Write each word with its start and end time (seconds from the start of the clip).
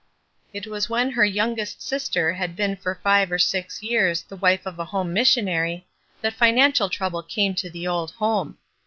It 0.51 0.65
was 0.65 0.89
when 0.89 1.11
her 1.11 1.23
youngest 1.23 1.83
sister 1.83 2.33
had 2.33 2.55
been 2.55 2.75
for 2.75 2.99
five 3.03 3.31
or 3.31 3.37
six 3.37 3.83
years 3.83 4.23
the 4.23 4.35
wife 4.35 4.65
of 4.65 4.79
a 4.79 4.85
home 4.85 5.13
missionary 5.13 5.85
that 6.21 6.33
financial 6.33 6.89
trouble 6.89 7.21
came 7.21 7.53
to 7.53 7.69
the 7.69 7.85
old 7.85 8.09
home. 8.13 8.57